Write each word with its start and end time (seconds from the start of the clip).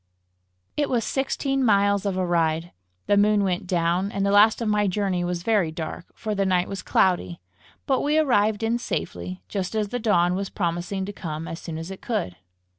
It 0.75 0.89
was 0.89 1.03
sixteen 1.03 1.63
miles 1.63 2.07
of 2.07 2.17
a 2.17 2.25
ride. 2.25 2.71
The 3.05 3.17
moon 3.17 3.43
went 3.43 3.67
down, 3.67 4.11
and 4.11 4.25
the 4.25 4.31
last 4.31 4.59
of 4.59 4.67
my 4.67 4.87
journey 4.87 5.23
was 5.23 5.43
very 5.43 5.69
dark, 5.71 6.07
for 6.15 6.33
the 6.33 6.43
night 6.43 6.67
was 6.67 6.81
cloudy; 6.81 7.39
but 7.85 8.01
we 8.01 8.17
arrived 8.17 8.63
in 8.63 8.79
safety, 8.79 9.43
just 9.47 9.75
as 9.75 9.89
the 9.89 9.99
dawn 9.99 10.33
was 10.33 10.49
promising 10.49 11.05
to 11.05 11.13
come 11.13 11.47
as 11.47 11.59
soon 11.59 11.77
as 11.77 11.91
it 11.91 12.01
could. 12.01 12.35